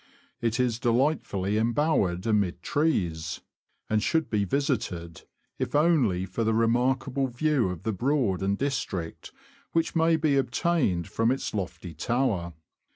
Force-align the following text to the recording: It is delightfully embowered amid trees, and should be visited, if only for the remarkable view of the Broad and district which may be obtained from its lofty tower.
It 0.41 0.59
is 0.59 0.79
delightfully 0.79 1.59
embowered 1.59 2.25
amid 2.25 2.63
trees, 2.63 3.41
and 3.87 4.01
should 4.01 4.31
be 4.31 4.45
visited, 4.45 5.25
if 5.59 5.75
only 5.75 6.25
for 6.25 6.43
the 6.43 6.55
remarkable 6.55 7.27
view 7.27 7.69
of 7.69 7.83
the 7.83 7.93
Broad 7.93 8.41
and 8.41 8.57
district 8.57 9.31
which 9.73 9.95
may 9.95 10.15
be 10.15 10.37
obtained 10.37 11.07
from 11.07 11.29
its 11.29 11.53
lofty 11.53 11.93
tower. 11.93 12.53